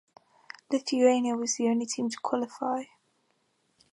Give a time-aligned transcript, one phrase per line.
[0.71, 2.85] Lithuania was the only team to qualify.